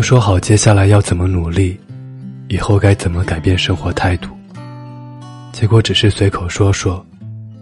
[0.00, 1.78] 说好接下来要怎么努力，
[2.48, 4.30] 以后该怎么改变生活态度，
[5.52, 7.04] 结果只是随口说说，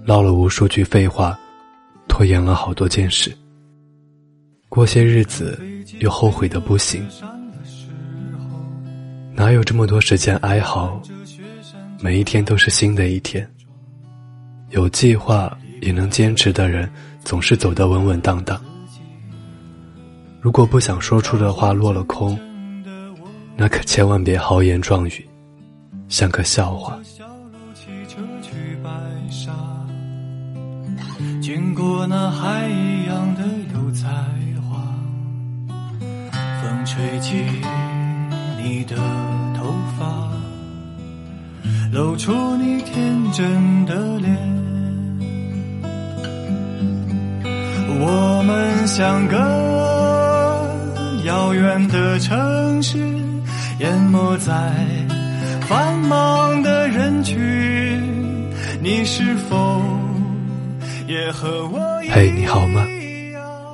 [0.05, 1.39] 唠了无数句废话，
[2.09, 3.37] 拖延了好多件事。
[4.69, 5.59] 过些日子
[6.01, 7.03] 又后悔的不行，
[9.35, 11.01] 哪有这么多时间哀嚎？
[12.01, 13.49] 每一天都是新的一天。
[14.71, 16.89] 有计划也能坚持的人，
[17.25, 18.61] 总是走得稳稳当当。
[20.41, 22.39] 如果不想说出的话落了空，
[23.57, 25.29] 那可千万别豪言壮语，
[26.09, 26.99] 像个笑话。
[31.43, 33.43] 经过那海一样的
[33.75, 34.07] 油菜
[34.71, 34.81] 花，
[36.63, 37.35] 风吹起
[38.63, 38.97] 你的
[39.57, 40.31] 头发，
[41.93, 44.37] 露出你天真的脸。
[48.01, 49.37] 我们相隔
[51.49, 52.99] 遥远的城市，
[53.79, 54.53] 淹没在
[55.63, 57.39] 繁忙的人群。
[58.83, 59.83] 你是否
[61.07, 62.15] 也和我一样？
[62.15, 62.85] 嘿，你好吗？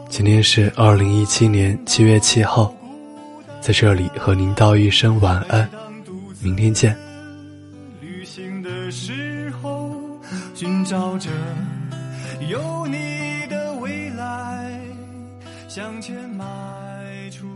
[0.09, 2.73] 今天是二零一七年七月七号，
[3.61, 5.69] 在这里和您道一声晚安，
[6.41, 6.97] 明天见。
[8.01, 9.91] 旅行的时候，
[10.55, 11.29] 寻找着
[12.49, 14.71] 有你的未来，
[15.67, 16.45] 向前迈
[17.33, 17.49] 出。